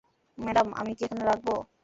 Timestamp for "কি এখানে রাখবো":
0.97-1.55